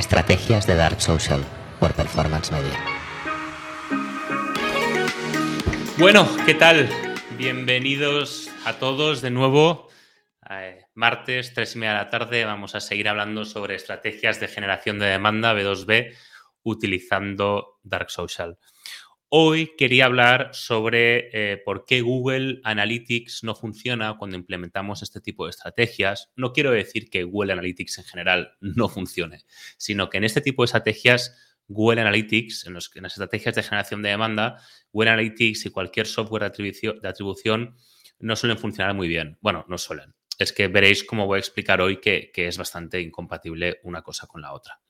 Estrategias 0.00 0.66
de 0.66 0.76
Dark 0.76 1.02
Social 1.02 1.44
por 1.78 1.92
Performance 1.92 2.50
Media. 2.50 2.72
Bueno, 5.98 6.26
¿qué 6.46 6.54
tal? 6.54 6.88
Bienvenidos 7.36 8.48
a 8.64 8.78
todos 8.78 9.20
de 9.20 9.30
nuevo. 9.30 9.90
Eh, 10.48 10.86
martes, 10.94 11.52
tres 11.52 11.76
y 11.76 11.80
media 11.80 11.92
de 11.92 11.98
la 11.98 12.08
tarde, 12.08 12.46
vamos 12.46 12.74
a 12.74 12.80
seguir 12.80 13.10
hablando 13.10 13.44
sobre 13.44 13.74
estrategias 13.74 14.40
de 14.40 14.48
generación 14.48 14.98
de 14.98 15.04
demanda 15.04 15.52
B2B 15.52 16.16
utilizando 16.62 17.78
Dark 17.82 18.10
Social. 18.10 18.56
Hoy 19.32 19.76
quería 19.78 20.06
hablar 20.06 20.50
sobre 20.54 21.52
eh, 21.52 21.56
por 21.58 21.84
qué 21.84 22.00
Google 22.00 22.60
Analytics 22.64 23.44
no 23.44 23.54
funciona 23.54 24.16
cuando 24.18 24.34
implementamos 24.36 25.04
este 25.04 25.20
tipo 25.20 25.44
de 25.44 25.50
estrategias. 25.50 26.32
No 26.34 26.52
quiero 26.52 26.72
decir 26.72 27.08
que 27.10 27.22
Google 27.22 27.52
Analytics 27.52 27.98
en 27.98 28.04
general 28.06 28.56
no 28.60 28.88
funcione, 28.88 29.44
sino 29.76 30.10
que 30.10 30.18
en 30.18 30.24
este 30.24 30.40
tipo 30.40 30.62
de 30.62 30.64
estrategias, 30.64 31.36
Google 31.68 32.00
Analytics, 32.00 32.66
en, 32.66 32.74
las 32.74 32.90
estrategias 32.92 33.54
de 33.54 33.62
generación 33.62 34.02
de 34.02 34.08
demanda, 34.08 34.60
Google 34.92 35.10
Analytics 35.10 35.64
y 35.66 35.70
cualquier 35.70 36.08
software 36.08 36.50
de 36.50 37.08
atribución, 37.08 37.76
no 38.18 38.34
suelen 38.34 38.58
funcionar 38.58 38.94
muy 38.94 39.06
bien. 39.06 39.38
Bueno, 39.40 39.64
no 39.68 39.78
suelen. 39.78 40.12
Es 40.40 40.52
que 40.52 40.66
veréis 40.66 41.04
cómo 41.04 41.28
voy 41.28 41.36
a 41.36 41.38
explicar 41.38 41.80
hoy 41.80 42.00
que 42.00 42.32
es 42.34 42.58
bastante 42.58 43.00
incompatible 43.00 43.78
una 43.84 44.02
cosa 44.02 44.26
con 44.26 44.42
la 44.42 44.52
otra. 44.52 44.80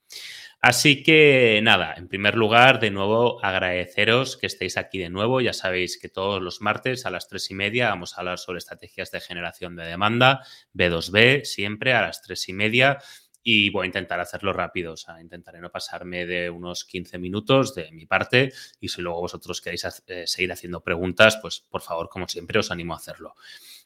Así 0.62 1.02
que 1.02 1.58
nada, 1.62 1.94
en 1.96 2.06
primer 2.06 2.34
lugar, 2.34 2.80
de 2.80 2.90
nuevo 2.90 3.42
agradeceros 3.42 4.36
que 4.36 4.46
estéis 4.46 4.76
aquí 4.76 4.98
de 4.98 5.08
nuevo. 5.08 5.40
Ya 5.40 5.54
sabéis 5.54 5.98
que 5.98 6.10
todos 6.10 6.42
los 6.42 6.60
martes 6.60 7.06
a 7.06 7.10
las 7.10 7.28
tres 7.28 7.50
y 7.50 7.54
media 7.54 7.88
vamos 7.88 8.12
a 8.12 8.20
hablar 8.20 8.38
sobre 8.38 8.58
estrategias 8.58 9.10
de 9.10 9.20
generación 9.20 9.74
de 9.74 9.84
demanda, 9.84 10.44
B2B, 10.74 11.44
siempre 11.44 11.94
a 11.94 12.02
las 12.02 12.20
tres 12.20 12.46
y 12.50 12.52
media. 12.52 12.98
Y 13.42 13.70
voy 13.70 13.84
a 13.84 13.86
intentar 13.86 14.20
hacerlo 14.20 14.52
rápido, 14.52 14.92
o 14.92 14.96
sea, 14.96 15.20
intentaré 15.20 15.60
no 15.60 15.70
pasarme 15.70 16.26
de 16.26 16.50
unos 16.50 16.84
15 16.84 17.18
minutos 17.18 17.74
de 17.74 17.90
mi 17.92 18.06
parte. 18.06 18.52
Y 18.80 18.88
si 18.88 19.00
luego 19.00 19.20
vosotros 19.20 19.60
queréis 19.60 19.86
eh, 20.06 20.26
seguir 20.26 20.52
haciendo 20.52 20.82
preguntas, 20.82 21.38
pues 21.40 21.64
por 21.68 21.80
favor, 21.80 22.08
como 22.08 22.28
siempre, 22.28 22.58
os 22.58 22.70
animo 22.70 22.94
a 22.94 22.98
hacerlo. 22.98 23.34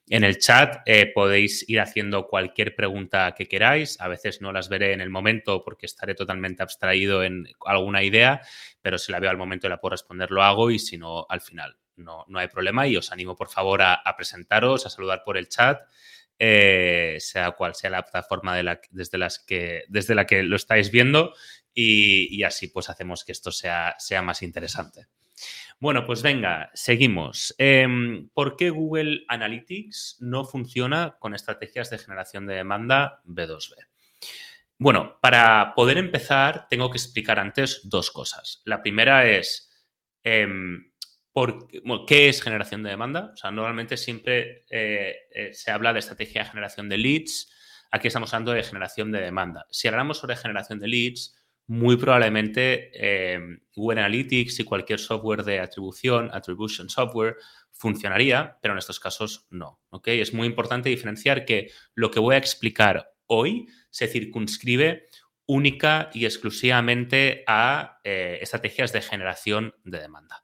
En 0.08 0.22
el 0.22 0.38
chat 0.38 0.82
eh, 0.84 1.10
podéis 1.14 1.66
ir 1.68 1.80
haciendo 1.80 2.26
cualquier 2.26 2.74
pregunta 2.76 3.34
que 3.34 3.46
queráis. 3.46 3.98
A 4.00 4.08
veces 4.08 4.42
no 4.42 4.52
las 4.52 4.68
veré 4.68 4.92
en 4.92 5.00
el 5.00 5.08
momento 5.08 5.62
porque 5.64 5.86
estaré 5.86 6.14
totalmente 6.14 6.62
abstraído 6.62 7.22
en 7.24 7.46
alguna 7.64 8.02
idea, 8.02 8.42
pero 8.82 8.98
si 8.98 9.12
la 9.12 9.20
veo 9.20 9.30
al 9.30 9.38
momento 9.38 9.66
y 9.66 9.70
la 9.70 9.80
puedo 9.80 9.92
responder, 9.92 10.30
lo 10.30 10.42
hago 10.42 10.70
y 10.70 10.78
si 10.78 10.98
no, 10.98 11.26
al 11.28 11.40
final. 11.40 11.78
No, 11.96 12.24
no 12.28 12.40
hay 12.40 12.48
problema 12.48 12.86
y 12.88 12.96
os 12.96 13.12
animo 13.12 13.36
por 13.36 13.48
favor 13.48 13.80
a, 13.80 14.02
presentaros, 14.16 14.84
a 14.84 14.90
saludar 14.90 15.22
por 15.24 15.36
el 15.36 15.48
chat, 15.48 15.80
eh, 16.46 17.16
sea 17.20 17.52
cual 17.52 17.74
sea 17.74 17.88
la 17.88 18.02
plataforma 18.02 18.54
desde, 18.90 19.16
la 19.16 20.26
que 20.26 20.42
lo 20.42 20.56
estáis 20.56 20.90
viendo 20.90 21.32
y, 21.72 22.42
así 22.42 22.68
pues 22.68 22.90
hacemos 22.90 23.24
que 23.24 23.32
esto 23.32 23.50
sea, 23.50 23.96
más 24.22 24.42
interesante. 24.42 25.06
Bueno, 25.80 26.04
pues 26.04 26.22
venga, 26.22 26.70
seguimos. 26.74 27.54
Em, 27.56 28.28
¿Por 28.28 28.56
qué 28.56 28.68
Google 28.68 29.24
Analytics 29.28 30.18
no 30.20 30.44
funciona 30.44 31.16
con 31.18 31.34
estrategias 31.34 31.88
de 31.88 31.96
generación 31.96 32.46
de 32.46 32.56
demanda 32.56 33.22
B2B? 33.24 33.76
Bueno, 34.76 35.18
para 35.22 35.72
poder 35.74 35.96
empezar, 35.96 36.66
tengo 36.68 36.90
que 36.90 36.98
explicar 36.98 37.38
antes 37.38 37.80
dos 37.84 38.10
cosas. 38.10 38.60
La 38.66 38.82
primera 38.82 39.26
es, 39.30 39.70
em, 41.34 42.06
¿qué 42.06 42.28
es 42.28 42.42
generación 42.42 42.82
de 42.82 42.90
demanda? 42.90 43.30
O 43.34 43.36
sea, 43.36 43.50
normalmente 43.50 43.96
siempre 43.96 44.64
eh, 44.70 45.14
eh, 45.34 45.52
se 45.52 45.70
habla 45.70 45.92
de 45.92 45.98
estrategia 45.98 46.42
de 46.42 46.50
generación 46.50 46.88
de 46.88 46.98
leads. 46.98 47.50
Aquí 47.90 48.08
estamos 48.08 48.32
hablando 48.32 48.52
de 48.52 48.62
generación 48.62 49.12
de 49.12 49.20
demanda. 49.20 49.66
Si 49.70 49.88
hablamos 49.88 50.18
sobre 50.18 50.36
generación 50.36 50.80
de 50.80 50.88
leads, 50.88 51.36
muy 51.66 51.96
probablemente 51.96 52.90
eh, 52.94 53.38
Google 53.74 54.00
Analytics 54.00 54.60
y 54.60 54.64
cualquier 54.64 54.98
software 54.98 55.44
de 55.44 55.60
atribución, 55.60 56.30
attribution 56.32 56.90
software, 56.90 57.36
funcionaría, 57.72 58.58
pero 58.60 58.74
en 58.74 58.78
estos 58.78 59.00
casos 59.00 59.46
no. 59.50 59.80
Es 60.04 60.34
muy 60.34 60.46
importante 60.46 60.88
diferenciar 60.88 61.44
que 61.44 61.70
lo 61.94 62.10
que 62.10 62.20
voy 62.20 62.34
a 62.34 62.38
explicar 62.38 63.12
hoy 63.26 63.66
se 63.90 64.06
circunscribe 64.06 65.06
única 65.46 66.10
y 66.12 66.26
exclusivamente 66.26 67.44
a 67.46 68.00
estrategias 68.04 68.92
de 68.92 69.02
generación 69.02 69.74
de 69.84 70.00
demanda. 70.00 70.43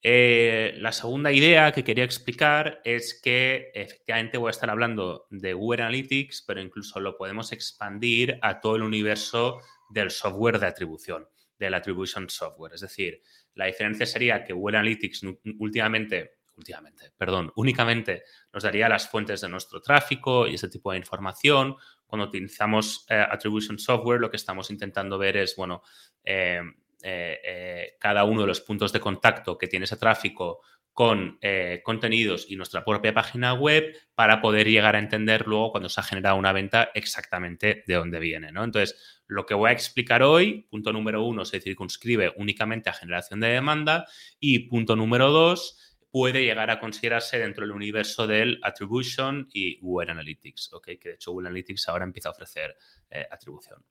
Eh, 0.00 0.74
la 0.76 0.92
segunda 0.92 1.32
idea 1.32 1.72
que 1.72 1.82
quería 1.82 2.04
explicar 2.04 2.80
es 2.84 3.20
que 3.20 3.72
efectivamente 3.74 4.38
voy 4.38 4.48
a 4.48 4.50
estar 4.50 4.70
hablando 4.70 5.26
de 5.30 5.54
Google 5.54 5.82
Analytics, 5.82 6.44
pero 6.46 6.60
incluso 6.60 7.00
lo 7.00 7.16
podemos 7.16 7.50
expandir 7.52 8.38
a 8.42 8.60
todo 8.60 8.76
el 8.76 8.82
universo 8.82 9.60
del 9.90 10.10
software 10.10 10.60
de 10.60 10.66
atribución, 10.66 11.26
del 11.58 11.74
attribution 11.74 12.30
software. 12.30 12.74
Es 12.74 12.82
decir, 12.82 13.22
la 13.54 13.66
diferencia 13.66 14.06
sería 14.06 14.44
que 14.44 14.52
Google 14.52 14.78
Analytics 14.78 15.24
últimamente, 15.58 16.38
últimamente, 16.56 17.12
perdón, 17.16 17.52
únicamente 17.56 18.22
nos 18.52 18.62
daría 18.62 18.88
las 18.88 19.08
fuentes 19.08 19.40
de 19.40 19.48
nuestro 19.48 19.80
tráfico 19.80 20.46
y 20.46 20.54
ese 20.54 20.68
tipo 20.68 20.92
de 20.92 20.98
información. 20.98 21.74
Cuando 22.06 22.28
utilizamos 22.28 23.04
eh, 23.08 23.16
attribution 23.16 23.80
software, 23.80 24.20
lo 24.20 24.30
que 24.30 24.36
estamos 24.36 24.70
intentando 24.70 25.18
ver 25.18 25.38
es, 25.38 25.56
bueno, 25.56 25.82
eh, 26.22 26.60
eh, 27.02 27.96
cada 27.98 28.24
uno 28.24 28.42
de 28.42 28.46
los 28.48 28.60
puntos 28.60 28.92
de 28.92 29.00
contacto 29.00 29.56
que 29.56 29.68
tiene 29.68 29.84
ese 29.84 29.96
tráfico 29.96 30.60
con 30.98 31.38
eh, 31.42 31.80
contenidos 31.84 32.46
y 32.48 32.56
nuestra 32.56 32.84
propia 32.84 33.14
página 33.14 33.54
web 33.54 33.94
para 34.16 34.40
poder 34.40 34.68
llegar 34.68 34.96
a 34.96 34.98
entender 34.98 35.46
luego 35.46 35.70
cuando 35.70 35.88
se 35.88 36.00
ha 36.00 36.02
generado 36.02 36.34
una 36.34 36.52
venta 36.52 36.90
exactamente 36.92 37.84
de 37.86 37.94
dónde 37.94 38.18
viene. 38.18 38.50
¿no? 38.50 38.64
Entonces, 38.64 39.22
lo 39.28 39.46
que 39.46 39.54
voy 39.54 39.70
a 39.70 39.72
explicar 39.72 40.24
hoy, 40.24 40.66
punto 40.68 40.92
número 40.92 41.22
uno, 41.22 41.44
se 41.44 41.60
circunscribe 41.60 42.32
únicamente 42.34 42.90
a 42.90 42.94
generación 42.94 43.38
de 43.38 43.46
demanda 43.46 44.08
y 44.40 44.68
punto 44.68 44.96
número 44.96 45.30
dos, 45.30 45.98
puede 46.10 46.42
llegar 46.42 46.68
a 46.68 46.80
considerarse 46.80 47.38
dentro 47.38 47.64
del 47.64 47.76
universo 47.76 48.26
del 48.26 48.58
attribution 48.64 49.48
y 49.52 49.78
Google 49.78 50.10
Analytics, 50.10 50.72
¿ok? 50.72 50.86
que 51.00 51.10
de 51.10 51.14
hecho 51.14 51.30
Google 51.30 51.46
Analytics 51.46 51.88
ahora 51.90 52.06
empieza 52.06 52.30
a 52.30 52.32
ofrecer 52.32 52.74
eh, 53.08 53.24
atribución. 53.30 53.84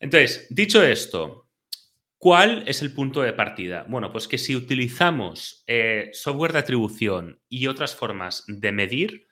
Entonces, 0.00 0.48
dicho 0.50 0.82
esto, 0.82 1.50
¿Cuál 2.24 2.64
es 2.66 2.80
el 2.80 2.94
punto 2.94 3.20
de 3.20 3.34
partida? 3.34 3.84
Bueno, 3.86 4.10
pues 4.10 4.28
que 4.28 4.38
si 4.38 4.56
utilizamos 4.56 5.62
eh, 5.66 6.08
software 6.14 6.54
de 6.54 6.60
atribución 6.60 7.42
y 7.50 7.66
otras 7.66 7.94
formas 7.94 8.44
de 8.48 8.72
medir, 8.72 9.26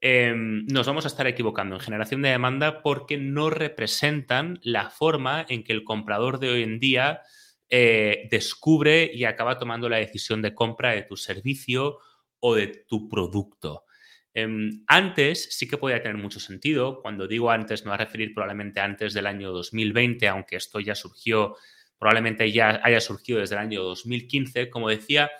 em, 0.00 0.64
nos 0.64 0.86
vamos 0.86 1.04
a 1.04 1.08
estar 1.08 1.26
equivocando 1.26 1.74
en 1.74 1.82
generación 1.82 2.22
de 2.22 2.30
demanda 2.30 2.80
porque 2.80 3.18
no 3.18 3.50
representan 3.50 4.60
la 4.62 4.88
forma 4.88 5.44
en 5.50 5.62
que 5.62 5.74
el 5.74 5.84
comprador 5.84 6.38
de 6.38 6.48
hoy 6.48 6.62
en 6.62 6.80
día 6.80 7.20
eh, 7.68 8.26
descubre 8.30 9.10
y 9.12 9.24
acaba 9.24 9.58
tomando 9.58 9.90
la 9.90 9.98
decisión 9.98 10.40
de 10.40 10.54
compra 10.54 10.92
de 10.92 11.02
tu 11.02 11.18
servicio 11.18 11.98
o 12.40 12.54
de 12.54 12.68
tu 12.88 13.10
producto. 13.10 13.84
Em, 14.32 14.84
antes 14.86 15.54
sí 15.54 15.68
que 15.68 15.76
podía 15.76 16.00
tener 16.00 16.16
mucho 16.16 16.40
sentido. 16.40 17.02
Cuando 17.02 17.28
digo 17.28 17.50
antes, 17.50 17.84
me 17.84 17.90
voy 17.90 17.96
a 17.96 18.04
referir 18.06 18.32
probablemente 18.32 18.80
antes 18.80 19.12
del 19.12 19.26
año 19.26 19.52
2020, 19.52 20.26
aunque 20.28 20.56
esto 20.56 20.80
ya 20.80 20.94
surgió 20.94 21.54
probablemente 21.98 22.50
ya 22.52 22.80
haya 22.82 23.00
surgido 23.00 23.40
desde 23.40 23.56
el 23.56 23.60
año 23.60 23.82
2015, 23.82 24.70
como 24.70 24.88
decía, 24.88 25.30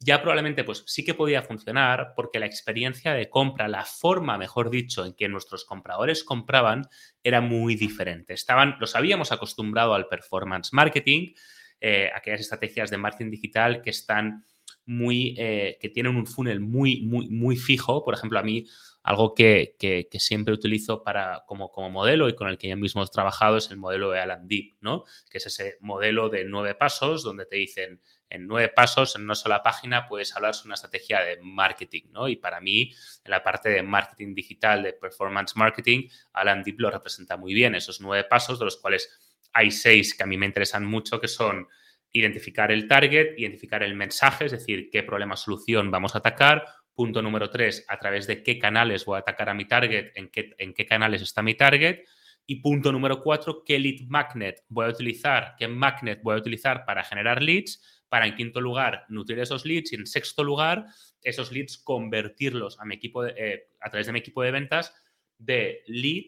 ya 0.00 0.20
probablemente 0.20 0.64
pues 0.64 0.84
sí 0.86 1.04
que 1.04 1.14
podía 1.14 1.42
funcionar 1.42 2.12
porque 2.14 2.38
la 2.38 2.46
experiencia 2.46 3.14
de 3.14 3.30
compra, 3.30 3.68
la 3.68 3.84
forma, 3.84 4.38
mejor 4.38 4.70
dicho, 4.70 5.04
en 5.04 5.14
que 5.14 5.28
nuestros 5.28 5.64
compradores 5.64 6.24
compraban 6.24 6.88
era 7.22 7.40
muy 7.40 7.76
diferente. 7.76 8.34
Estaban, 8.34 8.76
los 8.80 8.96
habíamos 8.96 9.32
acostumbrado 9.32 9.94
al 9.94 10.08
performance 10.08 10.72
marketing, 10.72 11.32
eh, 11.80 12.10
aquellas 12.14 12.40
estrategias 12.40 12.90
de 12.90 12.98
marketing 12.98 13.30
digital 13.30 13.82
que 13.82 13.90
están 13.90 14.44
muy, 14.88 15.34
eh, 15.36 15.76
que 15.80 15.90
tienen 15.90 16.16
un 16.16 16.26
funnel 16.26 16.60
muy, 16.60 17.02
muy, 17.02 17.28
muy 17.28 17.56
fijo. 17.56 18.04
Por 18.04 18.14
ejemplo, 18.14 18.38
a 18.38 18.42
mí 18.42 18.66
algo 19.02 19.34
que, 19.34 19.76
siempre 20.18 20.54
utilizo 20.54 21.02
para, 21.02 21.44
como, 21.46 21.70
como, 21.70 21.90
modelo 21.90 22.28
y 22.28 22.34
con 22.34 22.48
el 22.48 22.56
que 22.56 22.68
yo 22.68 22.76
mismo 22.76 23.02
he 23.02 23.06
trabajado 23.06 23.58
es 23.58 23.70
el 23.70 23.76
modelo 23.76 24.10
de 24.10 24.20
Alan 24.20 24.48
Deep, 24.48 24.76
¿no? 24.80 25.04
Que 25.30 25.38
es 25.38 25.46
ese 25.46 25.76
modelo 25.80 26.30
de 26.30 26.44
nueve 26.44 26.74
pasos 26.74 27.22
donde 27.22 27.44
te 27.44 27.56
dicen 27.56 28.00
en 28.30 28.46
nueve 28.46 28.68
pasos, 28.68 29.14
en 29.16 29.22
una 29.22 29.34
sola 29.34 29.62
página, 29.62 30.08
puedes 30.08 30.34
hablar 30.34 30.54
sobre 30.54 30.68
una 30.68 30.74
estrategia 30.74 31.20
de 31.20 31.38
marketing, 31.42 32.04
¿no? 32.10 32.28
Y 32.28 32.36
para 32.36 32.60
mí, 32.60 32.92
en 33.24 33.30
la 33.30 33.42
parte 33.42 33.68
de 33.68 33.82
marketing 33.82 34.34
digital, 34.34 34.82
de 34.82 34.94
performance 34.94 35.54
marketing, 35.54 36.08
Alan 36.32 36.62
Deep 36.62 36.80
lo 36.80 36.90
representa 36.90 37.36
muy 37.36 37.52
bien, 37.52 37.74
esos 37.74 38.00
nueve 38.00 38.24
pasos, 38.24 38.58
de 38.58 38.64
los 38.64 38.78
cuales 38.78 39.10
hay 39.52 39.70
seis 39.70 40.14
que 40.14 40.22
a 40.22 40.26
mí 40.26 40.36
me 40.36 40.46
interesan 40.46 40.84
mucho, 40.84 41.20
que 41.20 41.28
son 41.28 41.68
identificar 42.12 42.72
el 42.72 42.88
target, 42.88 43.38
identificar 43.38 43.82
el 43.82 43.94
mensaje, 43.94 44.46
es 44.46 44.52
decir, 44.52 44.88
qué 44.90 45.02
problema 45.02 45.36
solución 45.36 45.90
vamos 45.90 46.14
a 46.14 46.18
atacar, 46.18 46.64
Punto 46.98 47.22
número 47.22 47.48
tres, 47.48 47.84
a 47.86 47.96
través 47.96 48.26
de 48.26 48.42
qué 48.42 48.58
canales 48.58 49.04
voy 49.04 49.14
a 49.14 49.20
atacar 49.20 49.48
a 49.48 49.54
mi 49.54 49.66
target, 49.66 50.10
en 50.16 50.30
qué, 50.30 50.52
en 50.58 50.74
qué 50.74 50.84
canales 50.84 51.22
está 51.22 51.42
mi 51.42 51.54
target. 51.54 52.00
Y 52.44 52.56
punto 52.56 52.90
número 52.90 53.22
cuatro, 53.22 53.62
qué 53.64 53.78
lead 53.78 54.08
magnet 54.08 54.64
voy 54.68 54.86
a 54.86 54.88
utilizar, 54.88 55.54
qué 55.56 55.68
magnet 55.68 56.20
voy 56.24 56.34
a 56.34 56.38
utilizar 56.38 56.84
para 56.84 57.04
generar 57.04 57.40
leads, 57.40 58.02
para 58.08 58.26
en 58.26 58.34
quinto 58.34 58.60
lugar 58.60 59.04
nutrir 59.10 59.38
esos 59.38 59.64
leads 59.64 59.92
y 59.92 59.94
en 59.94 60.08
sexto 60.08 60.42
lugar 60.42 60.86
esos 61.22 61.52
leads 61.52 61.78
convertirlos 61.78 62.80
a, 62.80 62.84
mi 62.84 62.96
equipo 62.96 63.24
eh, 63.24 63.68
a 63.80 63.90
través 63.90 64.08
de 64.08 64.12
mi 64.12 64.18
equipo 64.18 64.42
de 64.42 64.50
ventas 64.50 64.92
de 65.38 65.84
lead 65.86 66.24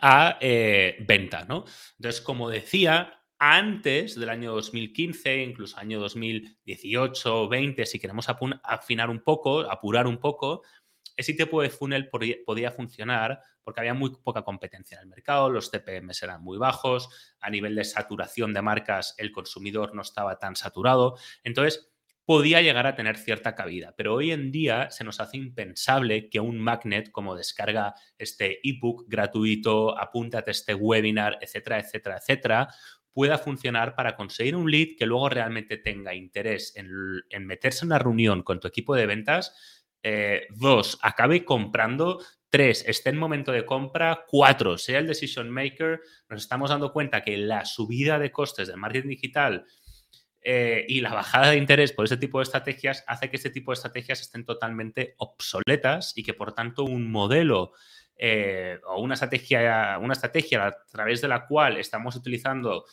a 0.00 0.38
eh, 0.40 0.96
venta, 1.06 1.44
¿no? 1.44 1.66
Entonces, 1.98 2.22
como 2.22 2.48
decía, 2.48 3.15
antes 3.38 4.18
del 4.18 4.28
año 4.28 4.52
2015, 4.52 5.42
incluso 5.42 5.78
año 5.78 6.00
2018 6.00 7.42
o 7.42 7.48
20, 7.48 7.86
si 7.86 7.98
queremos 7.98 8.26
afinar 8.62 9.10
un 9.10 9.20
poco, 9.20 9.60
apurar 9.60 10.06
un 10.06 10.18
poco, 10.18 10.62
ese 11.16 11.34
tipo 11.34 11.62
de 11.62 11.70
funnel 11.70 12.08
podía 12.08 12.70
funcionar 12.70 13.40
porque 13.62 13.80
había 13.80 13.94
muy 13.94 14.10
poca 14.22 14.42
competencia 14.42 14.96
en 14.96 15.04
el 15.04 15.08
mercado, 15.08 15.50
los 15.50 15.70
CPMs 15.70 16.22
eran 16.22 16.42
muy 16.42 16.56
bajos, 16.56 17.08
a 17.40 17.50
nivel 17.50 17.74
de 17.74 17.84
saturación 17.84 18.54
de 18.54 18.62
marcas 18.62 19.14
el 19.18 19.32
consumidor 19.32 19.94
no 19.94 20.02
estaba 20.02 20.38
tan 20.38 20.54
saturado, 20.54 21.16
entonces 21.42 21.90
podía 22.26 22.60
llegar 22.60 22.86
a 22.88 22.96
tener 22.96 23.16
cierta 23.16 23.54
cabida, 23.54 23.94
pero 23.96 24.14
hoy 24.14 24.32
en 24.32 24.50
día 24.50 24.90
se 24.90 25.04
nos 25.04 25.20
hace 25.20 25.36
impensable 25.36 26.28
que 26.28 26.40
un 26.40 26.60
magnet 26.60 27.10
como 27.12 27.36
descarga 27.36 27.94
este 28.18 28.60
ebook 28.68 29.04
gratuito, 29.08 29.96
apúntate 29.98 30.50
a 30.50 30.52
este 30.52 30.74
webinar, 30.74 31.38
etcétera, 31.40 31.78
etcétera, 31.78 32.18
etcétera, 32.18 32.68
pueda 33.16 33.38
funcionar 33.38 33.94
para 33.94 34.14
conseguir 34.14 34.54
un 34.54 34.70
lead 34.70 34.88
que 34.98 35.06
luego 35.06 35.30
realmente 35.30 35.78
tenga 35.78 36.14
interés 36.14 36.76
en, 36.76 36.90
en 37.30 37.46
meterse 37.46 37.82
en 37.82 37.88
una 37.88 37.98
reunión 37.98 38.42
con 38.42 38.60
tu 38.60 38.68
equipo 38.68 38.94
de 38.94 39.06
ventas 39.06 39.54
eh, 40.02 40.48
dos, 40.50 40.98
acabe 41.00 41.42
comprando, 41.42 42.20
tres, 42.50 42.84
esté 42.86 43.08
en 43.08 43.16
momento 43.16 43.52
de 43.52 43.64
compra, 43.64 44.26
cuatro, 44.28 44.76
sea 44.76 44.98
el 44.98 45.06
decision 45.06 45.48
maker, 45.50 46.02
nos 46.28 46.42
estamos 46.42 46.68
dando 46.68 46.92
cuenta 46.92 47.22
que 47.22 47.38
la 47.38 47.64
subida 47.64 48.18
de 48.18 48.30
costes 48.30 48.68
del 48.68 48.76
marketing 48.76 49.08
digital 49.08 49.64
eh, 50.42 50.84
y 50.88 51.00
la 51.00 51.14
bajada 51.14 51.52
de 51.52 51.56
interés 51.56 51.92
por 51.92 52.04
ese 52.04 52.18
tipo 52.18 52.38
de 52.38 52.42
estrategias 52.42 53.02
hace 53.06 53.30
que 53.30 53.36
este 53.36 53.48
tipo 53.48 53.70
de 53.70 53.76
estrategias 53.76 54.20
estén 54.20 54.44
totalmente 54.44 55.14
obsoletas 55.16 56.12
y 56.16 56.22
que 56.22 56.34
por 56.34 56.52
tanto 56.52 56.84
un 56.84 57.10
modelo 57.10 57.72
eh, 58.18 58.78
o 58.86 59.02
una 59.02 59.14
estrategia, 59.14 59.98
una 60.00 60.14
estrategia 60.14 60.68
a 60.68 60.76
través 60.90 61.20
de 61.20 61.28
la 61.28 61.46
cual 61.46 61.76
estamos 61.76 62.16
utilizando 62.16 62.86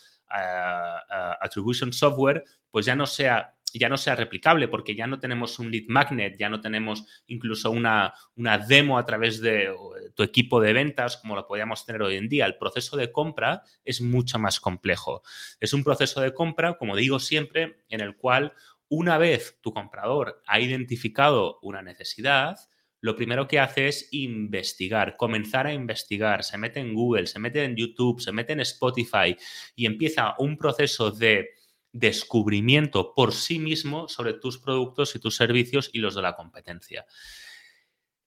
attribution 1.40 1.94
software, 1.94 2.44
pues 2.72 2.86
ya 2.86 2.96
no 2.96 3.06
sea 3.06 3.54
ya 3.74 3.90
no 3.90 3.98
sea 3.98 4.16
replicable, 4.16 4.68
porque 4.68 4.96
ya 4.96 5.08
no 5.08 5.20
tenemos 5.20 5.58
un 5.60 5.72
lead 5.72 5.86
magnet, 5.88 6.38
ya 6.38 6.50
no 6.50 6.62
tenemos 6.62 7.06
incluso 7.28 7.72
una, 7.72 8.14
una 8.36 8.58
demo 8.58 8.98
a 8.98 9.06
través 9.06 9.42
de 9.42 9.74
tu 10.14 10.24
equipo 10.24 10.62
de 10.62 10.74
ventas 10.74 11.18
como 11.18 11.36
lo 11.36 11.48
podíamos 11.48 11.86
tener 11.86 12.04
hoy 12.04 12.18
en 12.18 12.30
día. 12.30 12.46
El 12.46 12.58
proceso 12.58 12.96
de 12.98 13.12
compra 13.12 13.64
es 13.84 14.00
mucho 14.02 14.38
más 14.38 14.60
complejo. 14.60 15.24
Es 15.60 15.74
un 15.74 15.84
proceso 15.84 16.22
de 16.22 16.34
compra, 16.34 16.78
como 16.78 16.96
digo 16.96 17.20
siempre, 17.20 17.84
en 17.90 18.02
el 18.02 18.16
cual 18.16 18.54
una 18.90 19.18
vez 19.18 19.58
tu 19.62 19.74
comprador 19.74 20.44
ha 20.46 20.60
identificado 20.60 21.58
una 21.64 21.82
necesidad, 21.82 22.58
lo 23.04 23.18
primero 23.18 23.50
que 23.50 23.60
hace 23.60 23.90
es 23.90 24.08
investigar, 24.12 25.18
comenzar 25.18 25.68
a 25.68 25.74
investigar, 25.74 26.42
se 26.42 26.58
mete 26.58 26.80
en 26.80 26.94
Google, 26.94 27.28
se 27.28 27.38
mete 27.38 27.62
en 27.62 27.76
YouTube, 27.76 28.22
se 28.22 28.32
mete 28.32 28.54
en 28.54 28.62
Spotify 28.62 29.36
y 29.76 29.86
empieza 29.86 30.36
un 30.40 30.58
proceso 30.58 31.12
de 31.12 31.50
descubrimiento 31.92 33.14
por 33.14 33.34
sí 33.34 33.60
mismo 33.60 34.08
sobre 34.08 34.36
tus 34.36 34.58
productos 34.58 35.14
y 35.18 35.20
tus 35.20 35.36
servicios 35.36 35.90
y 35.92 36.00
los 36.00 36.16
de 36.16 36.22
la 36.22 36.34
competencia. 36.34 37.06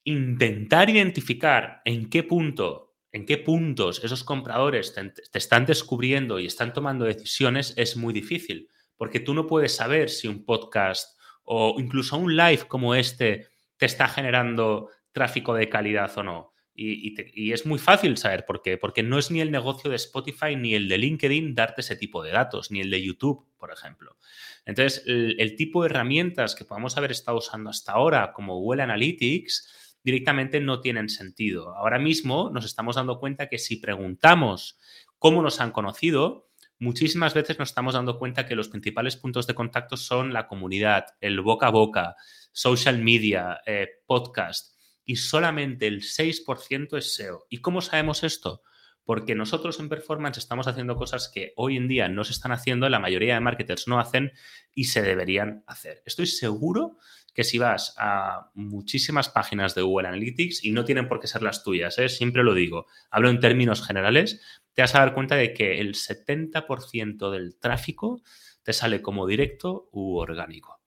Intentar 0.05 0.91
identificar 0.91 1.81
en 1.87 2.11
qué 2.11 2.23
punto, 2.23 2.99
en 3.13 3.25
qué 3.25 3.39
puntos 3.39 4.05
esos 4.05 4.25
compradores 4.25 4.93
te, 4.93 5.11
están 5.33 5.65
descubriendo 5.65 6.39
y 6.39 6.45
están 6.45 6.75
tomando 6.75 7.07
decisiones 7.07 7.73
es 7.79 7.97
muy 7.97 8.13
difícil, 8.13 8.69
porque 8.99 9.21
tú 9.21 9.33
no 9.33 9.47
puedes 9.47 9.75
saber 9.75 10.11
si 10.11 10.29
un 10.29 10.45
podcast 10.45 11.19
o 11.45 11.77
incluso 11.79 12.19
un 12.19 12.37
live 12.37 12.69
como 12.69 12.95
este 12.95 13.56
te 13.77 13.87
está 13.87 14.09
generando 14.09 14.91
tráfico 15.13 15.55
de 15.55 15.69
calidad 15.69 16.17
o 16.19 16.23
no. 16.23 16.53
Y, 16.79 17.53
es 17.53 17.65
muy 17.65 17.79
fácil 17.79 18.19
saber 18.19 18.45
por 18.45 18.61
qué, 18.61 18.77
porque 18.77 19.03
no 19.03 19.19
es 19.19 19.31
ni 19.31 19.41
el 19.41 19.51
negocio 19.51 19.89
de 19.89 19.97
Spotify 19.97 20.57
ni 20.57 20.75
el 20.75 20.89
de 20.89 20.99
LinkedIn 20.99 21.55
darte 21.55 21.81
ese 21.81 21.97
tipo 21.97 22.23
de 22.23 22.33
datos, 22.33 22.71
ni 22.71 22.81
el 22.81 22.91
de 22.91 23.03
YouTube, 23.03 23.47
por 23.57 23.73
ejemplo. 23.73 24.19
Entonces, 24.67 25.03
el, 25.07 25.57
tipo 25.57 25.83
de 25.83 25.89
herramientas 25.89 26.55
que 26.55 26.67
podemos 26.67 26.99
haber 26.99 27.13
estado 27.13 27.39
usando 27.39 27.71
hasta 27.71 27.93
ahora, 27.93 28.33
como 28.35 28.59
Google 28.59 28.83
Analytics, 28.83 29.99
directamente 30.05 30.61
no 30.61 30.81
tienen 30.81 31.09
sentido. 31.09 31.75
Ahora 31.75 31.99
mismo 31.99 32.51
nos 32.51 32.67
estamos 32.67 32.97
dando 32.97 33.19
cuenta 33.19 33.49
que 33.49 33.59
si 33.59 33.77
preguntamos 33.77 34.79
cómo 35.19 35.41
nos 35.41 35.61
han 35.61 35.73
conocido, 35.73 36.46
muchísimas 36.79 37.35
veces 37.35 37.59
nos 37.59 37.71
estamos 37.71 37.95
dando 37.95 38.19
cuenta 38.19 38.47
que 38.47 38.57
los 38.57 38.69
principales 38.69 39.17
puntos 39.17 39.47
de 39.47 39.55
contacto 39.55 39.97
son 39.97 40.33
la 40.33 40.47
comunidad, 40.47 41.07
el 41.21 41.41
boca 41.41 41.69
a 41.69 41.71
boca, 41.71 42.17
social 42.53 42.99
media, 42.99 43.61
eh, 43.67 43.89
podcast 44.07 44.75
y 45.05 45.17
solamente 45.17 45.87
el 45.87 46.03
6% 46.03 46.99
es 46.99 47.15
SEO. 47.15 47.47
¿Y 47.49 47.59
cómo 47.59 47.81
sabemos 47.81 48.25
esto? 48.25 48.63
Porque 49.05 49.37
nosotros 49.37 49.79
en 49.79 49.89
performance 49.89 50.39
estamos 50.39 50.67
haciendo 50.67 50.97
cosas 50.97 51.31
que 51.33 51.53
hoy 51.57 51.77
en 51.77 51.87
día 51.87 52.09
no 52.09 52.25
se 52.25 52.33
están 52.33 52.53
haciendo, 52.53 52.89
la 52.89 52.99
mayoría 52.99 53.35
de 53.35 53.41
marketers 53.41 53.87
no 53.87 54.01
hacen 54.01 54.33
y 54.75 54.85
se 54.85 55.03
deberían 55.03 55.63
hacer. 55.67 56.03
Estoy 56.05 56.27
seguro 56.27 56.99
que 57.37 57.45
si 57.45 57.59
vas 57.59 57.95
a 57.99 58.51
muchísimas 58.55 59.29
páginas 59.29 59.75
de 59.75 59.83
Google 59.83 60.09
Analytics, 60.09 60.65
y 60.65 60.71
no 60.71 60.87
tienen 60.87 61.07
por 61.07 61.21
qué 61.21 61.27
ser 61.27 61.43
las 61.43 61.63
tuyas, 61.63 61.99
¿eh? 61.99 62.09
siempre 62.09 62.43
lo 62.43 62.55
digo, 62.55 62.87
hablo 63.11 63.29
en 63.29 63.41
términos 63.41 63.87
generales, 63.87 64.41
te 64.73 64.81
vas 64.81 64.95
a 64.95 65.01
dar 65.01 65.13
cuenta 65.13 65.37
de 65.37 65.53
que 65.53 65.79
el 65.79 65.93
70% 65.97 67.31
del 67.31 67.59
tráfico 67.59 68.23
te 68.63 68.73
sale 68.73 69.03
como 69.03 69.27
directo 69.27 69.91
u 69.93 70.17
orgánico. 70.17 70.81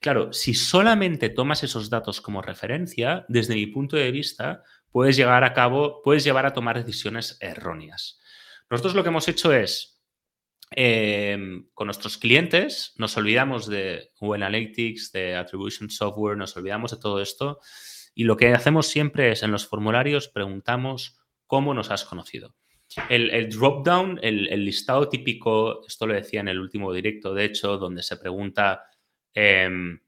Claro, 0.00 0.32
si 0.32 0.54
solamente 0.54 1.28
tomas 1.28 1.62
esos 1.62 1.88
datos 1.88 2.20
como 2.20 2.42
referencia, 2.42 3.24
desde 3.28 3.54
mi 3.54 3.68
punto 3.68 3.96
de 3.96 4.10
vista, 4.10 4.64
puedes 4.90 5.16
llegar 5.16 5.44
a 5.44 5.52
cabo, 5.52 6.02
puedes 6.02 6.24
llevar 6.24 6.46
a 6.46 6.52
tomar 6.52 6.84
decisiones 6.84 7.38
erróneas. 7.40 8.20
Nosotros 8.68 8.96
lo 8.96 9.04
que 9.04 9.10
hemos 9.10 9.28
hecho 9.28 9.52
es, 9.52 9.91
em, 10.76 11.68
con 11.74 11.86
nuestros 11.86 12.18
clientes, 12.18 12.94
nos 12.96 13.16
olvidamos 13.16 13.66
de 13.66 14.10
Google 14.18 14.44
Analytics, 14.44 15.12
de 15.12 15.36
Attribution 15.36 15.90
Software, 15.90 16.36
nos 16.36 16.56
olvidamos 16.56 16.90
de 16.90 16.96
todo 16.98 17.20
esto 17.20 17.60
y 18.14 18.24
lo 18.24 18.36
que 18.36 18.52
hacemos 18.52 18.86
siempre 18.86 19.32
es 19.32 19.42
en 19.42 19.50
los 19.50 19.66
formularios 19.66 20.28
preguntamos 20.28 21.18
cómo 21.46 21.74
nos 21.74 21.90
has 21.90 22.04
conocido. 22.04 22.54
El, 23.08 23.30
el 23.30 23.48
drop 23.48 23.86
down, 23.86 24.20
el, 24.22 24.48
el, 24.48 24.66
listado 24.66 25.08
típico, 25.08 25.86
esto 25.86 26.06
lo 26.06 26.12
decía 26.12 26.40
en 26.40 26.48
el 26.48 26.60
último 26.60 26.92
directo, 26.92 27.32
de 27.32 27.46
hecho, 27.46 27.78
donde 27.78 28.02
se 28.02 28.18
pregunta 28.18 28.82
Em, 29.34 29.98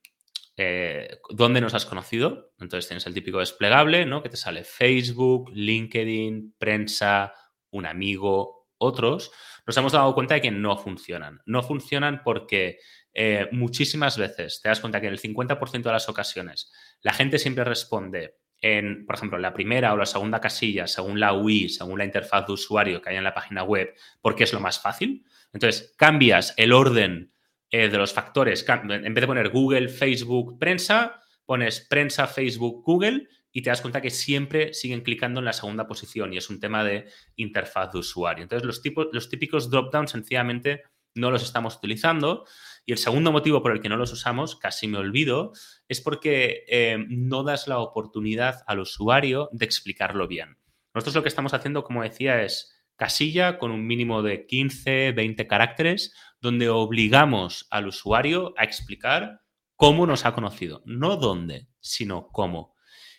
eh, 0.56 1.18
¿Dónde 1.30 1.60
nos 1.60 1.74
has 1.74 1.86
conocido? 1.86 2.52
Entonces 2.60 2.88
tienes 2.88 3.06
el 3.06 3.14
típico 3.14 3.38
desplegable, 3.38 4.06
¿no? 4.06 4.22
Que 4.22 4.28
te 4.28 4.36
sale 4.36 4.64
Facebook, 4.64 5.50
LinkedIn, 5.52 6.54
prensa, 6.58 7.34
un 7.70 7.86
amigo, 7.86 8.53
otros. 8.78 9.30
Nos 9.66 9.76
hemos 9.76 9.92
dado 9.92 10.14
cuenta 10.14 10.34
de 10.34 10.40
que 10.40 10.50
no 10.50 10.76
funcionan. 10.76 11.40
No 11.46 11.62
funcionan 11.62 12.22
porque 12.22 12.78
eh, 13.12 13.48
muchísimas 13.52 14.18
veces 14.18 14.60
te 14.60 14.68
das 14.68 14.80
cuenta 14.80 15.00
que 15.00 15.06
en 15.06 15.12
el 15.12 15.20
50% 15.20 15.82
de 15.82 15.92
las 15.92 16.08
ocasiones 16.08 16.72
la 17.00 17.12
gente 17.12 17.38
siempre 17.38 17.64
responde 17.64 18.36
en, 18.60 19.04
por 19.04 19.16
ejemplo, 19.16 19.38
la 19.38 19.52
primera 19.52 19.92
o 19.92 19.96
la 19.96 20.06
segunda 20.06 20.40
casilla, 20.40 20.86
según 20.86 21.20
la 21.20 21.34
UI, 21.34 21.68
según 21.68 21.98
la 21.98 22.06
interfaz 22.06 22.46
de 22.46 22.54
usuario 22.54 23.02
que 23.02 23.10
hay 23.10 23.16
en 23.16 23.24
la 23.24 23.34
página 23.34 23.62
web, 23.62 23.94
porque 24.22 24.44
es 24.44 24.52
lo 24.54 24.60
más 24.60 24.80
fácil. 24.80 25.24
Entonces, 25.52 25.94
cambias 25.98 26.54
el 26.56 26.72
orden 26.72 27.32
eh, 27.70 27.88
de 27.88 27.98
los 27.98 28.14
factores, 28.14 28.64
en 28.68 29.14
vez 29.14 29.20
de 29.20 29.26
poner 29.26 29.50
Google, 29.50 29.88
Facebook, 29.88 30.58
prensa, 30.58 31.20
pones 31.44 31.80
prensa, 31.80 32.26
Facebook, 32.26 32.82
Google 32.84 33.28
y 33.56 33.62
te 33.62 33.70
das 33.70 33.80
cuenta 33.80 34.02
que 34.02 34.10
siempre 34.10 34.74
siguen 34.74 35.02
clicando 35.02 35.38
en 35.38 35.44
la 35.44 35.52
segunda 35.52 35.86
posición 35.86 36.32
y 36.32 36.38
es 36.38 36.50
un 36.50 36.58
tema 36.58 36.82
de 36.82 37.06
interfaz 37.36 37.92
de 37.92 38.00
usuario. 38.00 38.42
Entonces, 38.42 38.66
los, 38.66 38.82
tipos, 38.82 39.06
los 39.12 39.28
típicos 39.28 39.70
drop-downs 39.70 40.10
sencillamente 40.10 40.82
no 41.14 41.30
los 41.30 41.44
estamos 41.44 41.76
utilizando. 41.76 42.46
Y 42.84 42.90
el 42.90 42.98
segundo 42.98 43.30
motivo 43.30 43.62
por 43.62 43.70
el 43.70 43.80
que 43.80 43.88
no 43.88 43.96
los 43.96 44.12
usamos, 44.12 44.56
casi 44.56 44.88
me 44.88 44.98
olvido, 44.98 45.52
es 45.88 46.00
porque 46.00 46.64
eh, 46.66 46.98
no 47.08 47.44
das 47.44 47.68
la 47.68 47.78
oportunidad 47.78 48.64
al 48.66 48.80
usuario 48.80 49.48
de 49.52 49.64
explicarlo 49.64 50.26
bien. 50.26 50.58
Nosotros 50.92 51.14
lo 51.14 51.22
que 51.22 51.28
estamos 51.28 51.54
haciendo, 51.54 51.84
como 51.84 52.02
decía, 52.02 52.42
es 52.42 52.74
casilla 52.96 53.58
con 53.58 53.70
un 53.70 53.86
mínimo 53.86 54.24
de 54.24 54.46
15, 54.46 55.12
20 55.12 55.46
caracteres 55.46 56.12
donde 56.40 56.70
obligamos 56.70 57.68
al 57.70 57.86
usuario 57.86 58.52
a 58.56 58.64
explicar 58.64 59.42
cómo 59.76 60.08
nos 60.08 60.24
ha 60.26 60.34
conocido, 60.34 60.82
no 60.86 61.16
dónde, 61.16 61.68
sino 61.78 62.26
cómo. 62.32 62.73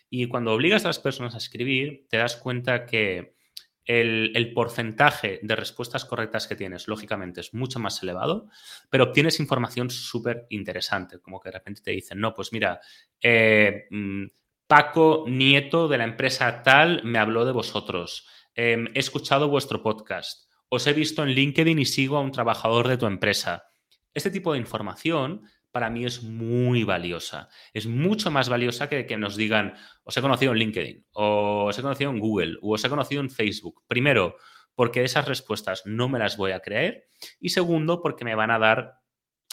Y 0.08 0.28
cuando 0.28 0.52
obligas 0.52 0.84
a 0.84 0.88
las 0.88 0.98
personas 0.98 1.34
a 1.34 1.38
escribir, 1.38 2.06
te 2.08 2.16
das 2.16 2.36
cuenta 2.36 2.86
que 2.86 3.36
el, 3.86 4.52
porcentaje 4.52 5.38
de 5.42 5.56
respuestas 5.56 6.04
correctas 6.04 6.46
que 6.46 6.56
tienes, 6.56 6.88
lógicamente, 6.88 7.40
es 7.40 7.54
mucho 7.54 7.78
más 7.78 8.02
elevado, 8.02 8.48
pero 8.90 9.04
obtienes 9.04 9.38
información 9.40 9.90
súper 9.90 10.46
interesante, 10.50 11.20
como 11.20 11.40
que 11.40 11.50
de 11.50 11.58
repente 11.58 11.82
te 11.82 11.92
dicen, 11.92 12.18
no, 12.18 12.34
pues 12.34 12.52
mira, 12.52 12.80
eh, 13.20 13.86
mm, 13.90 14.24
Paco 14.66 15.24
Nieto 15.28 15.86
de 15.86 15.98
la 15.98 16.04
empresa 16.04 16.62
tal 16.62 17.04
me 17.04 17.20
habló 17.20 17.44
de 17.44 17.52
vosotros, 17.52 18.26
em, 18.54 18.88
he 18.94 18.98
escuchado 18.98 19.48
vuestro 19.48 19.82
podcast, 19.82 20.50
os 20.68 20.86
he 20.88 20.92
visto 20.92 21.22
en 21.22 21.30
LinkedIn 21.30 21.78
y 21.78 21.84
sigo 21.84 22.16
a 22.16 22.20
un 22.20 22.32
trabajador 22.32 22.88
de 22.88 22.98
tu 22.98 23.06
empresa. 23.06 23.66
Este 24.12 24.30
tipo 24.30 24.52
de 24.52 24.58
información 24.58 25.42
para 25.76 25.90
mí 25.90 26.06
es 26.06 26.22
muy 26.22 26.84
valiosa. 26.84 27.50
Es 27.74 27.86
mucho 27.86 28.30
más 28.30 28.48
valiosa 28.48 28.88
que 28.88 29.04
que 29.04 29.18
nos 29.18 29.36
digan, 29.36 29.74
os 30.04 30.16
he 30.16 30.22
conocido 30.22 30.52
en 30.52 30.58
LinkedIn, 30.58 31.06
o 31.12 31.66
os 31.66 31.78
he 31.78 31.82
conocido 31.82 32.10
en 32.10 32.18
Google, 32.18 32.56
o 32.62 32.72
os 32.72 32.82
he 32.82 32.88
conocido 32.88 33.20
en 33.20 33.28
Facebook. 33.28 33.84
Primero, 33.86 34.36
porque 34.74 35.04
esas 35.04 35.28
respuestas 35.28 35.82
no 35.84 36.08
me 36.08 36.18
las 36.18 36.38
voy 36.38 36.52
a 36.52 36.60
creer. 36.60 37.10
Y 37.40 37.50
segundo, 37.50 38.00
porque 38.00 38.24
me 38.24 38.34
van 38.34 38.52
a 38.52 38.58
dar 38.58 39.02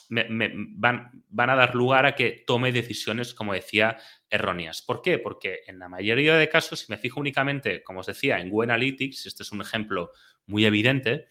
van, 0.10 1.12
van, 1.28 1.50
a 1.50 1.56
dar 1.56 1.76
lugar 1.76 2.06
a 2.06 2.16
que 2.16 2.42
tome 2.48 2.72
decisiones, 2.72 3.34
como 3.34 3.52
decía, 3.52 3.98
erróneas. 4.30 4.82
¿Por 4.82 5.02
qué? 5.02 5.20
Porque 5.20 5.60
en 5.68 5.78
la 5.78 5.90
mayoría 5.90 6.38
de 6.38 6.48
casos, 6.48 6.80
si 6.80 6.86
me 6.90 6.98
fijo 6.98 7.20
únicamente, 7.20 7.84
como 7.84 8.00
os 8.00 8.06
decía, 8.06 8.40
en 8.40 8.50
Google 8.50 8.72
Analytics, 8.72 9.26
este 9.26 9.44
es 9.44 9.52
un 9.52 9.60
ejemplo 9.60 10.12
muy 10.46 10.64
evidente, 10.64 11.28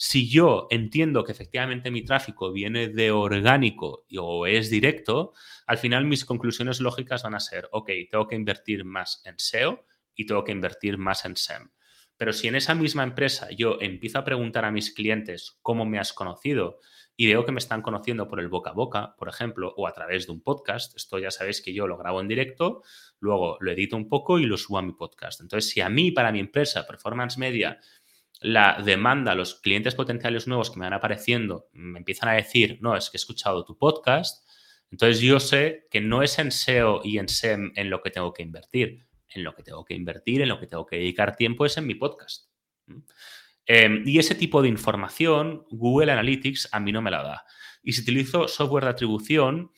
si 0.00 0.30
yo 0.30 0.68
entiendo 0.70 1.24
que 1.24 1.32
efectivamente 1.32 1.90
mi 1.90 2.04
tráfico 2.04 2.52
viene 2.52 2.88
de 2.88 3.10
orgánico 3.10 4.06
o 4.16 4.46
es 4.46 4.70
directo, 4.70 5.32
al 5.66 5.76
final 5.76 6.04
mis 6.04 6.24
conclusiones 6.24 6.78
lógicas 6.78 7.24
van 7.24 7.34
a 7.34 7.40
ser, 7.40 7.68
ok, 7.72 7.90
tengo 8.08 8.28
que 8.28 8.36
invertir 8.36 8.84
más 8.84 9.20
en 9.24 9.34
SEO 9.40 9.84
y 10.14 10.24
tengo 10.24 10.44
que 10.44 10.52
invertir 10.52 10.98
más 10.98 11.24
en 11.24 11.34
SEM. 11.34 11.70
Pero 12.16 12.32
si 12.32 12.46
en 12.46 12.54
esa 12.54 12.76
misma 12.76 13.02
empresa 13.02 13.48
yo 13.50 13.78
empiezo 13.80 14.20
a 14.20 14.24
preguntar 14.24 14.64
a 14.64 14.70
mis 14.70 14.94
clientes 14.94 15.58
cómo 15.62 15.84
me 15.84 15.98
has 15.98 16.12
conocido, 16.12 16.78
y 17.20 17.26
veo 17.26 17.44
que 17.44 17.50
me 17.50 17.58
están 17.58 17.82
conociendo 17.82 18.28
por 18.28 18.38
el 18.38 18.46
boca 18.46 18.70
a 18.70 18.74
boca, 18.74 19.16
por 19.18 19.28
ejemplo, 19.28 19.74
o 19.76 19.88
a 19.88 19.92
través 19.92 20.26
de 20.26 20.32
un 20.32 20.40
podcast. 20.40 20.96
Esto 20.96 21.18
ya 21.18 21.32
sabéis 21.32 21.60
que 21.60 21.74
yo 21.74 21.88
lo 21.88 21.98
grabo 21.98 22.20
en 22.20 22.28
directo, 22.28 22.84
luego 23.18 23.56
lo 23.58 23.72
edito 23.72 23.96
un 23.96 24.08
poco 24.08 24.38
y 24.38 24.46
lo 24.46 24.56
subo 24.56 24.78
a 24.78 24.82
mi 24.82 24.92
podcast. 24.92 25.40
Entonces, 25.40 25.68
si 25.68 25.80
a 25.80 25.88
mí, 25.88 26.12
para 26.12 26.30
mi 26.30 26.38
empresa, 26.38 26.86
Performance 26.86 27.36
Media, 27.36 27.80
la 28.40 28.80
demanda, 28.84 29.34
los 29.34 29.56
clientes 29.56 29.94
potenciales 29.94 30.46
nuevos 30.46 30.70
que 30.70 30.78
me 30.78 30.86
van 30.86 30.94
apareciendo, 30.94 31.68
me 31.72 31.98
empiezan 31.98 32.28
a 32.28 32.32
decir, 32.32 32.78
no, 32.80 32.96
es 32.96 33.10
que 33.10 33.16
he 33.16 33.20
escuchado 33.20 33.64
tu 33.64 33.76
podcast, 33.76 34.48
entonces 34.90 35.20
yo 35.20 35.40
sé 35.40 35.86
que 35.90 36.00
no 36.00 36.22
es 36.22 36.38
en 36.38 36.50
SEO 36.50 37.02
y 37.04 37.18
en 37.18 37.28
SEM 37.28 37.72
en 37.76 37.90
lo 37.90 38.02
que 38.02 38.10
tengo 38.10 38.32
que 38.32 38.42
invertir. 38.42 39.06
En 39.28 39.44
lo 39.44 39.54
que 39.54 39.62
tengo 39.62 39.84
que 39.84 39.94
invertir, 39.94 40.40
en 40.40 40.48
lo 40.48 40.58
que 40.58 40.66
tengo 40.66 40.86
que 40.86 40.96
dedicar 40.96 41.36
tiempo 41.36 41.66
es 41.66 41.76
en 41.76 41.86
mi 41.86 41.94
podcast. 41.94 42.48
Em, 43.66 44.02
y 44.06 44.18
ese 44.18 44.34
tipo 44.34 44.62
de 44.62 44.68
información, 44.68 45.66
Google 45.70 46.10
Analytics 46.10 46.70
a 46.72 46.80
mí 46.80 46.92
no 46.92 47.02
me 47.02 47.10
la 47.10 47.22
da. 47.22 47.44
Y 47.82 47.92
si 47.92 48.00
utilizo 48.00 48.48
software 48.48 48.84
de 48.84 48.90
atribución, 48.90 49.70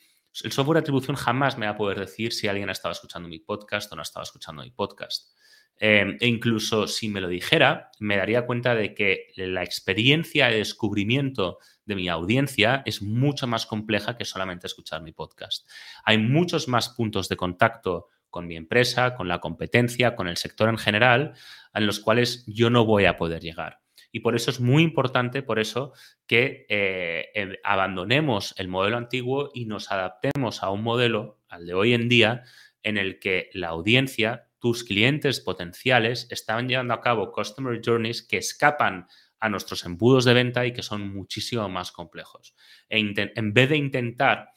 el 0.43 0.53
software 0.53 0.75
de 0.75 0.81
atribución 0.81 1.17
jamás 1.17 1.57
me 1.57 1.65
va 1.65 1.73
a 1.73 1.77
poder 1.77 1.99
decir 1.99 2.31
si 2.31 2.47
alguien 2.47 2.69
ha 2.69 2.71
estado 2.71 2.93
escuchando 2.93 3.27
mi 3.27 3.39
podcast 3.39 3.91
o 3.91 3.95
no 3.95 4.01
ha 4.01 4.03
estado 4.03 4.23
escuchando 4.23 4.63
mi 4.63 4.71
podcast. 4.71 5.35
Em, 5.83 6.15
e 6.19 6.27
incluso 6.27 6.85
si 6.85 7.09
me 7.09 7.21
lo 7.21 7.27
dijera, 7.27 7.89
me 7.99 8.15
daría 8.15 8.45
cuenta 8.45 8.75
de 8.75 8.93
que 8.93 9.29
la 9.35 9.63
experiencia 9.63 10.47
de 10.47 10.57
descubrimiento 10.57 11.57
de 11.85 11.95
mi 11.95 12.07
audiencia 12.07 12.83
es 12.85 13.01
mucho 13.01 13.47
más 13.47 13.65
compleja 13.65 14.15
que 14.15 14.23
solamente 14.23 14.67
escuchar 14.67 15.01
mi 15.01 15.11
podcast. 15.11 15.67
Hay 16.05 16.19
muchos 16.19 16.67
más 16.67 16.89
puntos 16.89 17.29
de 17.29 17.35
contacto 17.35 18.09
con 18.29 18.45
mi 18.45 18.57
empresa, 18.57 19.15
con 19.15 19.27
la 19.27 19.39
competencia, 19.39 20.15
con 20.15 20.27
el 20.27 20.37
sector 20.37 20.69
en 20.69 20.77
general, 20.77 21.33
en 21.73 21.87
los 21.87 21.99
cuales 21.99 22.45
yo 22.45 22.69
no 22.69 22.85
voy 22.85 23.05
a 23.05 23.17
poder 23.17 23.41
llegar. 23.41 23.79
Y 24.11 24.19
por 24.19 24.35
eso 24.35 24.51
es 24.51 24.59
muy 24.59 24.83
importante, 24.83 25.41
por 25.41 25.57
eso, 25.57 25.93
que 26.27 26.67
eh, 26.69 27.29
eh, 27.33 27.59
abandonemos 27.63 28.53
el 28.57 28.67
modelo 28.67 28.97
antiguo 28.97 29.49
y 29.51 29.65
nos 29.65 29.91
adaptemos 29.91 30.61
a 30.61 30.69
un 30.69 30.83
modelo, 30.83 31.39
al 31.49 31.65
de 31.65 31.73
hoy 31.73 31.95
en 31.95 32.07
día, 32.07 32.43
en 32.83 32.97
el 32.97 33.17
que 33.17 33.49
la 33.53 33.69
audiencia, 33.69 34.50
tus 34.61 34.83
clientes 34.83 35.41
potenciales, 35.41 36.27
están 36.29 36.69
llevando 36.69 36.93
a 36.93 37.01
cabo 37.01 37.31
customer 37.31 37.81
journeys 37.83 38.21
que 38.21 38.37
escapan 38.37 39.07
a 39.39 39.49
nuestros 39.49 39.83
embudos 39.85 40.23
de 40.23 40.35
venta 40.35 40.65
y 40.65 40.71
que 40.71 40.83
son 40.83 41.13
muchísimo 41.13 41.67
más 41.67 41.91
complejos. 41.91 42.55
E 42.87 42.99
en 42.99 43.53
vez 43.53 43.69
de 43.69 43.77
intentar 43.77 44.53